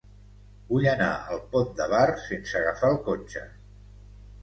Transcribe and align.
Vull 0.71 0.87
anar 0.91 1.09
al 1.35 1.43
Pont 1.53 1.71
de 1.81 1.89
Bar 1.93 2.01
sense 2.31 2.61
agafar 2.65 2.93
el 2.97 3.01
cotxe. 3.13 3.49